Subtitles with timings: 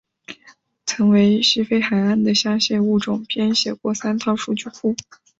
[0.83, 4.95] 曾为西非海岸的虾蟹物种编写过三套数据库。